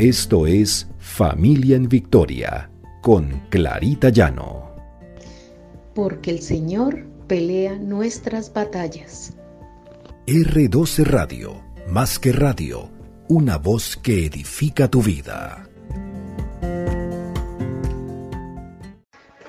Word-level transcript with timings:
Esto 0.00 0.46
es 0.46 0.88
Familia 0.98 1.76
en 1.76 1.86
Victoria 1.86 2.70
con 3.02 3.42
Clarita 3.50 4.08
Llano. 4.08 4.74
Porque 5.94 6.30
el 6.30 6.40
Señor 6.40 7.04
pelea 7.26 7.76
nuestras 7.76 8.50
batallas. 8.50 9.36
R12 10.26 11.04
Radio, 11.04 11.62
más 11.86 12.18
que 12.18 12.32
radio, 12.32 12.88
una 13.28 13.58
voz 13.58 13.98
que 13.98 14.24
edifica 14.24 14.88
tu 14.88 15.02
vida. 15.02 15.68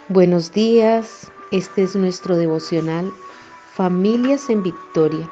Buenos 0.09 0.52
días, 0.52 1.31
este 1.54 1.83
es 1.83 1.95
nuestro 1.95 2.36
devocional 2.36 3.09
Familias 3.73 4.49
en 4.49 4.63
Victoria, 4.63 5.31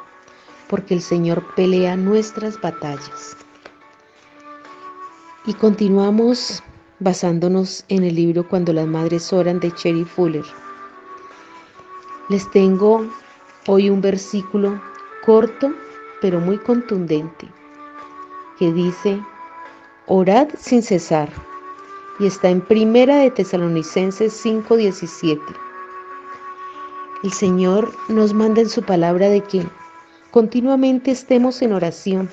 porque 0.69 0.93
el 0.93 1.01
Señor 1.01 1.43
pelea 1.57 1.97
nuestras 1.97 2.61
batallas. 2.61 3.35
Y 5.49 5.55
continuamos 5.55 6.61
basándonos 6.99 7.83
en 7.87 8.03
el 8.03 8.13
libro 8.13 8.47
Cuando 8.47 8.71
las 8.71 8.85
Madres 8.85 9.33
Oran 9.33 9.59
de 9.59 9.71
Cherry 9.71 10.05
Fuller. 10.05 10.45
Les 12.29 12.47
tengo 12.51 13.07
hoy 13.65 13.89
un 13.89 13.99
versículo 13.99 14.79
corto 15.25 15.73
pero 16.21 16.39
muy 16.39 16.59
contundente 16.59 17.47
que 18.59 18.71
dice, 18.71 19.19
orad 20.05 20.49
sin 20.55 20.83
cesar. 20.83 21.31
Y 22.19 22.27
está 22.27 22.49
en 22.49 22.61
Primera 22.61 23.17
de 23.17 23.31
Tesalonicenses 23.31 24.31
5:17. 24.45 25.41
El 27.23 27.33
Señor 27.33 27.91
nos 28.07 28.35
manda 28.35 28.61
en 28.61 28.69
su 28.69 28.83
palabra 28.83 29.29
de 29.29 29.41
que 29.41 29.65
continuamente 30.29 31.09
estemos 31.09 31.59
en 31.63 31.73
oración 31.73 32.29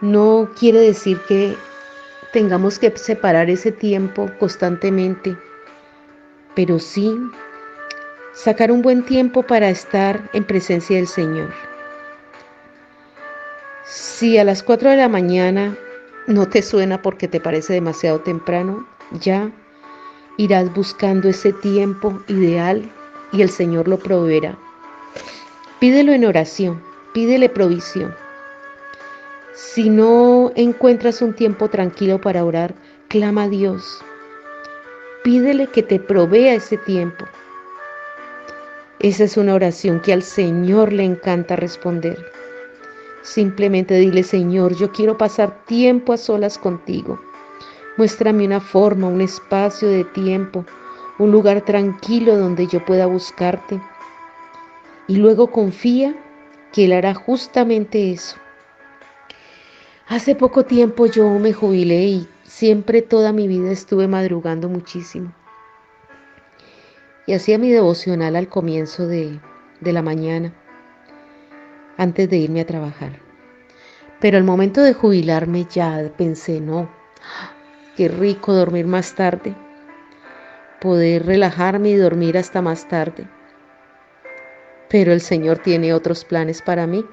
no 0.00 0.48
quiere 0.58 0.80
decir 0.80 1.18
que 1.28 1.56
tengamos 2.32 2.78
que 2.78 2.96
separar 2.96 3.50
ese 3.50 3.72
tiempo 3.72 4.30
constantemente, 4.38 5.36
pero 6.54 6.78
sí 6.78 7.14
sacar 8.32 8.70
un 8.70 8.82
buen 8.82 9.04
tiempo 9.04 9.42
para 9.42 9.68
estar 9.68 10.30
en 10.32 10.44
presencia 10.44 10.96
del 10.96 11.08
Señor. 11.08 11.50
Si 13.84 14.38
a 14.38 14.44
las 14.44 14.62
4 14.62 14.90
de 14.90 14.96
la 14.96 15.08
mañana 15.08 15.76
no 16.26 16.48
te 16.48 16.62
suena 16.62 17.02
porque 17.02 17.26
te 17.26 17.40
parece 17.40 17.74
demasiado 17.74 18.20
temprano, 18.20 18.86
ya 19.20 19.50
irás 20.36 20.72
buscando 20.72 21.28
ese 21.28 21.52
tiempo 21.52 22.22
ideal 22.28 22.88
y 23.32 23.42
el 23.42 23.50
Señor 23.50 23.88
lo 23.88 23.98
proveerá. 23.98 24.56
Pídelo 25.80 26.12
en 26.12 26.24
oración, 26.24 26.80
pídele 27.12 27.48
provisión. 27.48 28.14
Si 29.62 29.90
no 29.90 30.52
encuentras 30.56 31.20
un 31.20 31.34
tiempo 31.34 31.68
tranquilo 31.68 32.18
para 32.18 32.44
orar, 32.46 32.74
clama 33.08 33.44
a 33.44 33.48
Dios. 33.48 34.02
Pídele 35.22 35.66
que 35.66 35.82
te 35.82 36.00
provea 36.00 36.54
ese 36.54 36.78
tiempo. 36.78 37.26
Esa 39.00 39.24
es 39.24 39.36
una 39.36 39.54
oración 39.54 40.00
que 40.00 40.14
al 40.14 40.22
Señor 40.22 40.94
le 40.94 41.04
encanta 41.04 41.56
responder. 41.56 42.18
Simplemente 43.20 43.94
dile, 43.94 44.22
Señor, 44.22 44.74
yo 44.76 44.90
quiero 44.92 45.18
pasar 45.18 45.62
tiempo 45.66 46.14
a 46.14 46.16
solas 46.16 46.56
contigo. 46.56 47.20
Muéstrame 47.98 48.46
una 48.46 48.60
forma, 48.60 49.08
un 49.08 49.20
espacio 49.20 49.88
de 49.88 50.04
tiempo, 50.04 50.64
un 51.18 51.30
lugar 51.30 51.60
tranquilo 51.60 52.38
donde 52.38 52.66
yo 52.66 52.82
pueda 52.84 53.04
buscarte. 53.04 53.78
Y 55.06 55.16
luego 55.16 55.48
confía 55.52 56.16
que 56.72 56.86
Él 56.86 56.94
hará 56.94 57.14
justamente 57.14 58.10
eso. 58.10 58.36
Hace 60.10 60.34
poco 60.34 60.64
tiempo 60.64 61.06
yo 61.06 61.30
me 61.38 61.52
jubilé 61.52 62.02
y 62.02 62.28
siempre 62.42 63.00
toda 63.00 63.32
mi 63.32 63.46
vida 63.46 63.70
estuve 63.70 64.08
madrugando 64.08 64.68
muchísimo. 64.68 65.32
Y 67.28 67.34
hacía 67.34 67.58
mi 67.58 67.70
devocional 67.70 68.34
al 68.34 68.48
comienzo 68.48 69.06
de, 69.06 69.38
de 69.80 69.92
la 69.92 70.02
mañana, 70.02 70.52
antes 71.96 72.28
de 72.28 72.38
irme 72.38 72.62
a 72.62 72.66
trabajar. 72.66 73.20
Pero 74.20 74.36
al 74.36 74.42
momento 74.42 74.82
de 74.82 74.94
jubilarme 74.94 75.68
ya 75.70 76.12
pensé, 76.16 76.60
no, 76.60 76.90
qué 77.96 78.08
rico 78.08 78.52
dormir 78.52 78.88
más 78.88 79.14
tarde, 79.14 79.54
poder 80.80 81.24
relajarme 81.24 81.90
y 81.90 81.94
dormir 81.94 82.36
hasta 82.36 82.60
más 82.60 82.88
tarde. 82.88 83.28
Pero 84.88 85.12
el 85.12 85.20
Señor 85.20 85.58
tiene 85.58 85.94
otros 85.94 86.24
planes 86.24 86.62
para 86.62 86.88
mí 86.88 87.04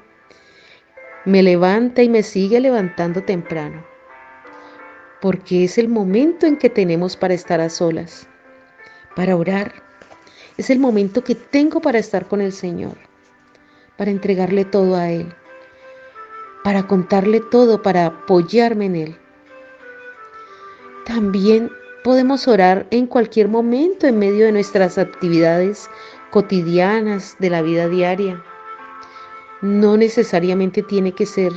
me 1.27 1.43
levanta 1.43 2.01
y 2.01 2.07
me 2.07 2.23
sigue 2.23 2.61
levantando 2.61 3.21
temprano, 3.21 3.85
porque 5.19 5.65
es 5.65 5.77
el 5.77 5.89
momento 5.89 6.45
en 6.45 6.55
que 6.55 6.69
tenemos 6.69 7.17
para 7.17 7.33
estar 7.33 7.59
a 7.59 7.69
solas, 7.69 8.29
para 9.13 9.35
orar. 9.35 9.73
Es 10.55 10.69
el 10.69 10.79
momento 10.79 11.25
que 11.25 11.35
tengo 11.35 11.81
para 11.81 11.99
estar 11.99 12.29
con 12.29 12.39
el 12.39 12.53
Señor, 12.53 12.95
para 13.97 14.09
entregarle 14.09 14.63
todo 14.63 14.95
a 14.95 15.09
Él, 15.11 15.35
para 16.63 16.88
contarle 16.88 17.41
todo, 17.51 17.81
para 17.81 18.05
apoyarme 18.05 18.85
en 18.85 18.95
Él. 18.95 19.17
También 21.05 21.69
podemos 22.05 22.47
orar 22.47 22.88
en 22.89 23.05
cualquier 23.05 23.49
momento 23.49 24.07
en 24.07 24.17
medio 24.17 24.45
de 24.45 24.53
nuestras 24.53 24.97
actividades 24.97 25.89
cotidianas 26.31 27.35
de 27.39 27.49
la 27.49 27.61
vida 27.61 27.89
diaria 27.89 28.41
no 29.62 29.97
necesariamente 29.97 30.84
tiene 30.84 31.12
que 31.12 31.25
ser 31.25 31.51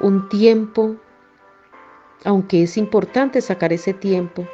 un 0.00 0.28
tiempo, 0.28 0.96
aunque 2.24 2.62
es 2.62 2.76
importante 2.76 3.40
sacar 3.40 3.72
ese 3.72 3.94
tiempo. 3.94 4.46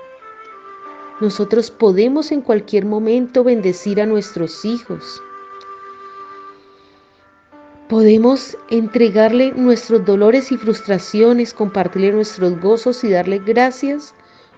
Nosotros 1.20 1.70
podemos 1.70 2.32
en 2.32 2.41
cualquier 2.41 2.86
momento 2.86 3.44
bendecir 3.44 4.00
a 4.00 4.06
nuestros 4.06 4.64
hijos. 4.64 5.22
Podemos 7.88 8.56
entregarle 8.68 9.52
nuestros 9.52 10.04
dolores 10.04 10.52
y 10.52 10.56
frustraciones, 10.56 11.52
compartirle 11.52 12.12
nuestros 12.12 12.58
gozos 12.60 13.02
y 13.02 13.10
darle 13.10 13.41
gracias 13.41 14.14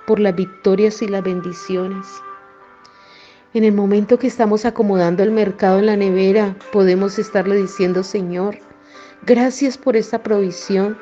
por 0.06 0.20
las 0.20 0.36
victorias 0.36 1.00
y 1.00 1.08
las 1.08 1.24
bendiciones. 1.24 2.06
En 3.54 3.64
el 3.64 3.72
momento 3.74 4.18
que 4.18 4.28
estamos 4.28 4.64
acomodando 4.64 5.22
el 5.22 5.30
mercado 5.30 5.78
en 5.78 5.86
la 5.86 5.96
nevera, 5.96 6.56
podemos 6.72 7.18
estarle 7.18 7.56
diciendo, 7.56 8.02
Señor, 8.02 8.58
gracias 9.26 9.76
por 9.76 9.94
esta 9.94 10.22
provisión. 10.22 10.96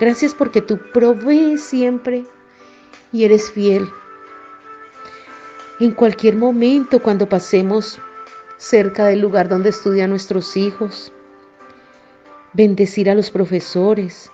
Gracias 0.00 0.34
porque 0.34 0.62
tú 0.62 0.78
provees 0.94 1.62
siempre 1.62 2.24
y 3.12 3.24
eres 3.24 3.50
fiel. 3.50 3.86
En 5.78 5.90
cualquier 5.92 6.36
momento, 6.36 7.02
cuando 7.02 7.28
pasemos 7.28 8.00
cerca 8.56 9.06
del 9.06 9.20
lugar 9.20 9.48
donde 9.48 9.68
estudian 9.68 10.08
nuestros 10.08 10.56
hijos, 10.56 11.12
bendecir 12.54 13.10
a 13.10 13.14
los 13.14 13.30
profesores, 13.30 14.30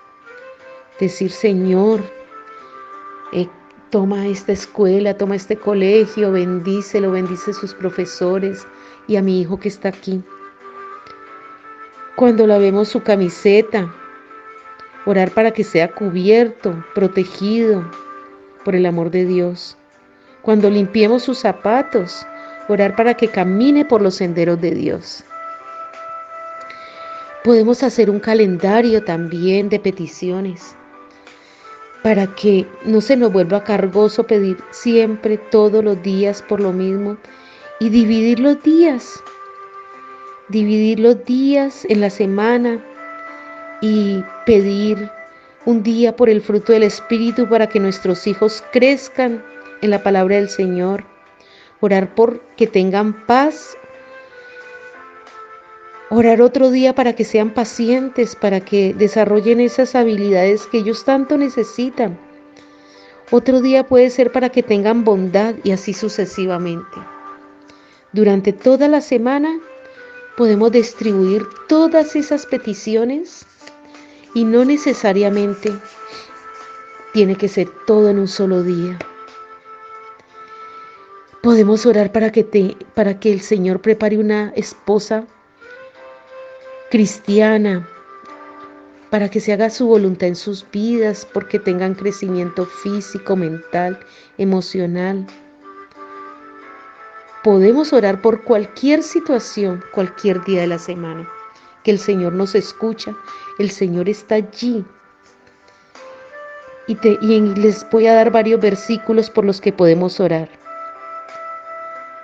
decir, 1.01 1.33
Señor, 1.33 2.01
eh, 3.33 3.49
Toma 3.91 4.29
esta 4.29 4.53
escuela, 4.53 5.17
toma 5.17 5.35
este 5.35 5.57
colegio, 5.57 6.31
bendícelo, 6.31 7.11
bendice 7.11 7.53
sus 7.53 7.75
profesores 7.75 8.65
y 9.09 9.17
a 9.17 9.23
mi 9.23 9.41
hijo 9.41 9.59
que 9.59 9.67
está 9.67 9.89
aquí. 9.89 10.23
Cuando 12.15 12.47
lavemos 12.47 12.89
su 12.89 13.03
camiseta, 13.03 13.93
orar 15.07 15.33
para 15.33 15.51
que 15.51 15.65
sea 15.65 15.91
cubierto, 15.91 16.85
protegido 16.95 17.85
por 18.65 18.77
el 18.77 18.87
amor 18.87 19.11
de 19.11 19.25
Dios. 19.25 19.77
Cuando 20.43 20.71
limpiemos 20.71 21.25
sus 21.25 21.39
zapatos, 21.39 22.25
orar 22.69 22.95
para 22.95 23.15
que 23.15 23.27
camine 23.27 23.85
por 23.85 24.03
los 24.03 24.15
senderos 24.15 24.61
de 24.61 24.71
Dios. 24.71 25.25
Podemos 27.43 27.83
hacer 27.83 28.09
un 28.09 28.21
calendario 28.21 29.03
también 29.03 29.69
de 29.69 29.81
peticiones 29.81 30.77
para 32.03 32.27
que 32.35 32.67
no 32.85 33.01
se 33.01 33.17
nos 33.17 33.33
vuelva 33.33 33.65
cargoso 33.65 34.25
pedir 34.25 34.57
siempre, 34.71 35.37
todos 35.37 35.85
los 35.85 36.03
días 36.03 36.43
por 36.43 36.61
lo 36.61 36.73
mismo 36.73 37.17
y 37.79 37.89
dividir 37.89 38.41
los 38.41 38.63
días, 38.63 39.23
dividir 40.49 41.01
los 41.01 41.25
días 41.25 41.85
en 41.89 42.01
la 42.01 42.11
semana 42.11 42.85
y 43.81 44.23
pedir 44.47 45.11
un 45.67 45.83
día 45.83 46.17
por 46.17 46.29
el 46.29 46.41
fruto 46.41 46.73
del 46.73 46.85
Espíritu 46.85 47.49
para 47.49 47.69
que 47.69 47.81
nuestros 47.81 48.27
hijos 48.27 48.65
crezcan 48.73 49.45
en 49.83 49.91
la 49.91 50.03
palabra 50.03 50.37
del 50.37 50.49
Señor, 50.49 51.05
orar 51.81 52.15
por 52.15 52.41
que 52.57 52.67
tengan 52.67 53.27
paz 53.27 53.77
Orar 56.13 56.43
otro 56.43 56.73
día 56.73 56.93
para 56.93 57.15
que 57.15 57.25
sean 57.25 57.55
pacientes, 57.55 58.35
para 58.35 58.61
que 58.61 58.93
desarrollen 58.95 59.61
esas 59.61 59.95
habilidades 59.95 60.67
que 60.67 60.79
ellos 60.79 61.05
tanto 61.05 61.39
necesitan. 61.39 62.19
Otro 63.31 63.61
día 63.61 63.87
puede 63.87 64.11
ser 64.11 64.33
para 64.33 64.49
que 64.49 64.65
tengan 64.65 65.05
bondad 65.05 65.55
y 65.63 65.71
así 65.71 65.95
sucesivamente. 65.95 66.97
Durante 68.13 68.53
toda 68.53 68.89
la 68.89 69.01
semana 69.01 69.61
podemos 70.37 70.73
distribuir 70.73 71.45
todas 71.69 72.17
esas 72.17 72.45
peticiones 72.47 73.47
Y 74.35 74.45
no 74.45 74.65
necesariamente 74.65 75.73
tiene 77.13 77.37
que 77.37 77.49
ser 77.49 77.69
todo 77.87 78.11
en 78.11 78.19
un 78.19 78.29
solo 78.29 78.65
día. 78.65 78.99
Podemos 81.43 81.87
orar 81.87 82.11
para 82.11 82.33
que, 82.33 82.43
te, 82.43 82.77
para 82.95 83.21
que 83.21 83.33
el 83.33 83.41
Señor 83.41 83.81
prepare 83.81 84.19
una 84.19 84.53
esposa 84.57 85.27
cristiana, 86.91 87.89
para 89.11 89.29
que 89.29 89.41
se 89.41 89.53
haga 89.53 89.71
su 89.71 89.87
voluntad 89.87 90.29
en 90.29 90.37
sus 90.37 90.67
vidas, 90.71 91.27
porque 91.33 91.59
tengan 91.59 91.95
crecimiento 91.95 92.67
físico, 92.67 93.37
mental, 93.37 93.99
emocional. 94.39 95.27
Podemos 97.43 97.93
orar 97.93 98.21
por 98.21 98.43
cualquier 98.45 99.03
situación, 99.03 99.83
cualquier 99.95 100.45
día 100.45 100.61
de 100.61 100.67
la 100.67 100.79
semana, 100.79 101.29
que 101.85 101.93
el 101.93 101.99
Señor 101.99 102.35
nos 102.35 102.55
escucha, 102.55 103.17
el 103.59 103.71
Señor 103.71 104.09
está 104.09 104.37
allí. 104.37 104.85
Y, 106.87 106.97
te, 106.97 107.19
y 107.21 107.41
les 107.41 107.89
voy 107.91 108.09
a 108.09 108.15
dar 108.15 108.31
varios 108.33 108.61
versículos 108.61 109.31
por 109.31 109.45
los 109.45 109.61
que 109.61 109.73
podemos 109.73 110.19
orar. 110.19 110.49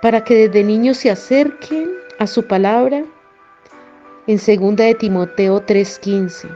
Para 0.02 0.22
que 0.24 0.48
desde 0.48 0.64
niños 0.64 0.98
se 0.98 1.10
acerquen 1.10 1.90
a 2.18 2.26
su 2.26 2.44
palabra 2.44 3.04
en 4.26 4.38
2 4.38 4.76
de 4.76 4.94
Timoteo 4.94 5.60
3:15 5.60 6.48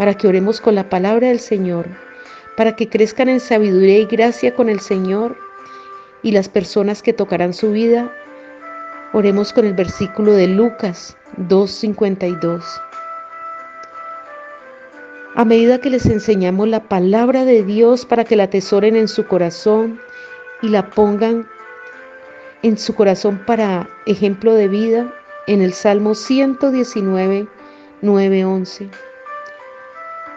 para 0.00 0.14
que 0.14 0.26
oremos 0.26 0.62
con 0.62 0.74
la 0.74 0.88
palabra 0.88 1.28
del 1.28 1.40
Señor, 1.40 1.86
para 2.56 2.74
que 2.74 2.88
crezcan 2.88 3.28
en 3.28 3.38
sabiduría 3.38 3.98
y 3.98 4.06
gracia 4.06 4.54
con 4.54 4.70
el 4.70 4.80
Señor 4.80 5.36
y 6.22 6.32
las 6.32 6.48
personas 6.48 7.02
que 7.02 7.12
tocarán 7.12 7.52
su 7.52 7.70
vida. 7.72 8.10
Oremos 9.12 9.52
con 9.52 9.66
el 9.66 9.74
versículo 9.74 10.32
de 10.32 10.46
Lucas 10.46 11.18
2.52. 11.36 12.62
A 15.34 15.44
medida 15.44 15.82
que 15.82 15.90
les 15.90 16.06
enseñamos 16.06 16.66
la 16.66 16.80
palabra 16.80 17.44
de 17.44 17.62
Dios 17.62 18.06
para 18.06 18.24
que 18.24 18.36
la 18.36 18.44
atesoren 18.44 18.96
en 18.96 19.06
su 19.06 19.26
corazón 19.26 20.00
y 20.62 20.70
la 20.70 20.88
pongan 20.88 21.46
en 22.62 22.78
su 22.78 22.94
corazón 22.94 23.38
para 23.46 23.86
ejemplo 24.06 24.54
de 24.54 24.68
vida, 24.68 25.12
en 25.46 25.62
el 25.62 25.72
Salmo 25.72 26.14
119, 26.14 27.46
9, 28.02 28.44
11 28.44 28.90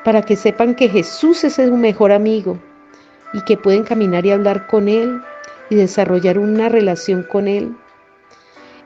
para 0.04 0.22
que 0.22 0.36
sepan 0.36 0.76
que 0.76 0.90
Jesús 0.90 1.44
es 1.44 1.56
su 1.56 1.78
mejor 1.78 2.12
amigo 2.12 2.60
y 3.34 3.42
que 3.42 3.58
pueden 3.58 3.84
caminar 3.84 4.26
y 4.26 4.32
hablar 4.32 4.68
con 4.68 4.88
Él 4.88 5.22
y 5.70 5.76
desarrollar 5.76 6.38
una 6.38 6.70
relación 6.70 7.24
con 7.24 7.48
Él. 7.48 7.76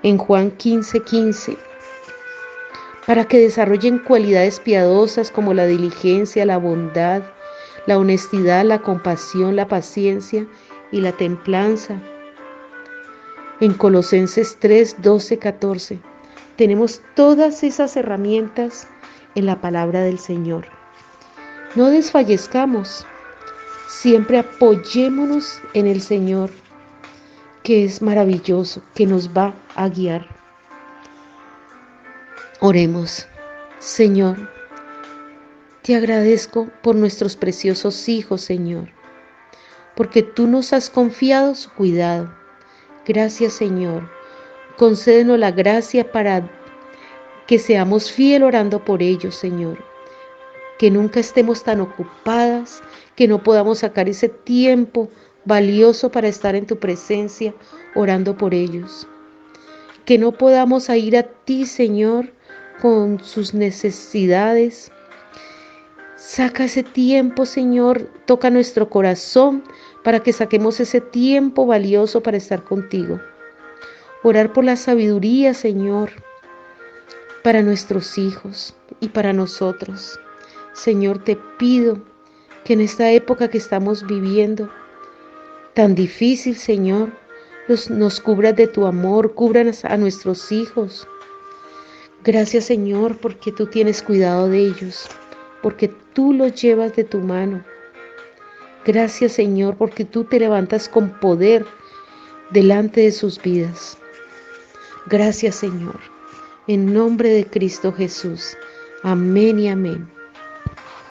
En 0.04 0.18
Juan 0.18 0.52
15:15, 0.52 1.04
15, 1.04 1.58
para 3.06 3.26
que 3.26 3.40
desarrollen 3.40 4.00
cualidades 4.00 4.60
piadosas 4.60 5.32
como 5.32 5.54
la 5.54 5.66
diligencia, 5.66 6.46
la 6.46 6.58
bondad, 6.58 7.24
la 7.88 7.98
honestidad, 7.98 8.64
la 8.64 8.80
compasión, 8.80 9.56
la 9.56 9.68
paciencia 9.68 10.46
y 10.92 11.02
la 11.02 11.14
templanza. 11.14 12.00
En 13.60 13.74
Colosenses 13.74 14.56
3, 14.60 14.98
12, 15.02 15.40
14 15.40 16.00
tenemos 16.58 17.02
todas 17.16 17.64
esas 17.64 17.96
herramientas 17.98 18.88
en 19.34 19.48
la 19.48 19.62
palabra 19.62 20.02
del 20.02 20.20
Señor. 20.20 20.68
No 21.76 21.88
desfallezcamos, 21.88 23.06
siempre 23.88 24.38
apoyémonos 24.40 25.60
en 25.74 25.88
el 25.88 26.02
Señor, 26.02 26.52
que 27.64 27.84
es 27.84 28.02
maravilloso, 28.02 28.84
que 28.94 29.06
nos 29.06 29.30
va 29.30 29.56
a 29.76 29.90
guiar. 29.90 30.28
Oremos, 32.60 33.28
Señor, 33.80 34.52
te 35.82 35.96
agradezco 35.96 36.68
por 36.84 36.96
nuestros 36.96 37.36
preciosos 37.36 38.08
hijos, 38.08 38.42
Señor, 38.42 38.90
porque 39.96 40.22
tú 40.22 40.46
nos 40.46 40.74
has 40.74 40.90
confiado 40.90 41.56
su 41.56 41.72
cuidado. 41.72 42.32
Gracias, 43.08 43.54
Señor. 43.54 44.10
Concédenos 44.78 45.40
la 45.40 45.52
gracia 45.52 46.12
para 46.12 46.50
que 47.48 47.58
seamos 47.58 48.12
fiel 48.12 48.44
orando 48.44 48.84
por 48.84 49.02
ellos, 49.02 49.36
Señor 49.36 49.78
que 50.78 50.92
nunca 50.92 51.20
estemos 51.20 51.64
tan 51.64 51.82
ocupadas, 51.82 52.82
que 53.16 53.28
no 53.28 53.42
podamos 53.42 53.80
sacar 53.80 54.08
ese 54.08 54.30
tiempo 54.30 55.10
valioso 55.46 56.12
para 56.12 56.28
estar 56.28 56.56
en 56.56 56.66
tu 56.66 56.78
presencia 56.78 57.54
orando 57.96 58.38
por 58.38 58.54
ellos. 58.54 59.08
Que 60.06 60.18
no 60.18 60.32
podamos 60.32 60.90
ir 60.90 61.18
a 61.18 61.24
ti, 61.24 61.66
Señor, 61.66 62.32
con 62.82 63.20
sus 63.24 63.54
necesidades. 63.54 64.92
Saca 66.16 66.66
ese 66.66 66.84
tiempo, 66.84 67.46
Señor, 67.46 68.10
toca 68.26 68.50
nuestro 68.50 68.90
corazón 68.90 69.64
para 70.08 70.22
que 70.22 70.32
saquemos 70.32 70.80
ese 70.80 71.02
tiempo 71.02 71.66
valioso 71.66 72.24
para 72.24 72.38
estar 72.38 72.64
contigo. 72.64 73.20
Orar 74.24 74.54
por 74.54 74.64
la 74.64 74.78
sabiduría, 74.78 75.54
Señor, 75.54 76.12
para 77.44 77.62
nuestros 77.62 78.18
hijos 78.18 78.74
y 79.02 79.10
para 79.10 79.34
nosotros. 79.34 80.18
Señor, 80.72 81.22
te 81.26 81.36
pido 81.58 82.02
que 82.64 82.72
en 82.72 82.80
esta 82.80 83.12
época 83.12 83.50
que 83.50 83.58
estamos 83.58 84.08
viviendo, 84.08 84.72
tan 85.74 85.94
difícil, 85.94 86.56
Señor, 86.56 87.12
nos, 87.90 88.22
cubras 88.22 88.56
de 88.56 88.68
tu 88.68 88.86
amor, 88.86 89.34
cubras 89.34 89.84
a 89.84 89.98
nuestros 89.98 90.54
hijos. 90.54 91.06
Gracias, 92.24 92.64
Señor, 92.64 93.18
porque 93.18 93.52
tú 93.52 93.68
tienes 93.68 94.02
cuidado 94.02 94.48
de 94.48 94.68
ellos, 94.68 95.10
porque 95.62 95.90
tú 96.14 96.32
los 96.32 96.54
llevas 96.54 96.96
de 96.96 97.04
tu 97.04 97.18
mano. 97.18 97.62
Gracias, 98.88 99.34
Señor, 99.34 99.76
porque 99.76 100.06
tú 100.06 100.24
te 100.24 100.40
levantas 100.40 100.88
con 100.88 101.10
poder 101.20 101.66
delante 102.52 103.02
de 103.02 103.12
sus 103.12 103.40
vidas. 103.42 103.98
Gracias, 105.08 105.56
Señor. 105.56 106.00
En 106.68 106.94
nombre 106.94 107.28
de 107.28 107.46
Cristo 107.46 107.92
Jesús. 107.92 108.56
Amén 109.04 109.60
y 109.60 109.68
amén. 109.68 110.17